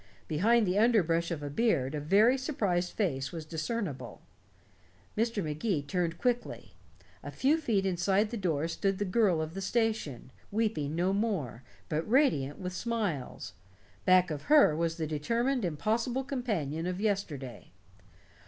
Behind 0.27 0.65
the 0.65 0.79
underbrush 0.79 1.29
of 1.29 1.55
beard 1.55 1.93
a 1.93 1.99
very 1.99 2.35
surprised 2.35 2.93
face 2.93 3.31
was 3.31 3.45
discernible. 3.45 4.19
Mr. 5.15 5.43
Magee 5.43 5.83
turned 5.83 6.17
quickly. 6.17 6.73
A 7.21 7.29
few 7.29 7.55
feet 7.59 7.85
inside 7.85 8.31
the 8.31 8.35
door 8.35 8.67
stood 8.67 8.97
the 8.97 9.05
girl 9.05 9.43
of 9.43 9.53
the 9.53 9.61
station, 9.61 10.31
weeping 10.51 10.95
no 10.95 11.13
more, 11.13 11.61
but 11.87 12.09
radiant 12.09 12.57
with 12.57 12.73
smiles. 12.73 13.53
Back 14.03 14.31
of 14.31 14.45
her 14.49 14.75
was 14.75 14.97
the 14.97 15.05
determined 15.05 15.63
impossible 15.63 16.23
companion 16.23 16.87
of 16.87 16.99
yesterday. 16.99 17.69